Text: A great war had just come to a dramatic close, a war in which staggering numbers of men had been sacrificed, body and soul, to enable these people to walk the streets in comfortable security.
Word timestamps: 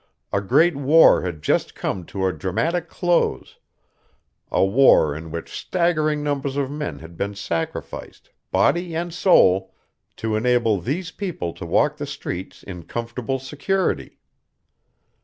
A 0.33 0.41
great 0.41 0.75
war 0.75 1.21
had 1.21 1.43
just 1.43 1.75
come 1.75 2.05
to 2.05 2.25
a 2.25 2.33
dramatic 2.33 2.89
close, 2.89 3.59
a 4.51 4.65
war 4.65 5.15
in 5.15 5.29
which 5.29 5.55
staggering 5.55 6.23
numbers 6.23 6.57
of 6.57 6.71
men 6.71 6.97
had 6.97 7.15
been 7.15 7.35
sacrificed, 7.35 8.31
body 8.51 8.95
and 8.95 9.13
soul, 9.13 9.75
to 10.15 10.35
enable 10.35 10.81
these 10.81 11.11
people 11.11 11.53
to 11.53 11.67
walk 11.67 11.97
the 11.97 12.07
streets 12.07 12.63
in 12.63 12.81
comfortable 12.85 13.37
security. 13.37 14.17